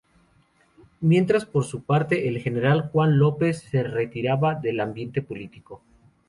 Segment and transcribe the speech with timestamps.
[1.01, 5.83] Mientras por su parte el general Juan López se retiraba del ambiente político.